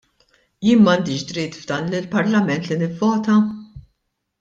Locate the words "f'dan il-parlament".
1.65-2.69